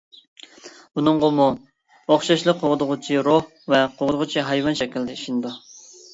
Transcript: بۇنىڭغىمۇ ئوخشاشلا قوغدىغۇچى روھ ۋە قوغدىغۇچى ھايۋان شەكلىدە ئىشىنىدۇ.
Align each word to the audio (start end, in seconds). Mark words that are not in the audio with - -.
بۇنىڭغىمۇ 0.99 1.45
ئوخشاشلا 2.15 2.55
قوغدىغۇچى 2.63 3.21
روھ 3.29 3.53
ۋە 3.75 3.83
قوغدىغۇچى 4.01 4.49
ھايۋان 4.51 4.81
شەكلىدە 4.83 5.21
ئىشىنىدۇ. 5.21 5.55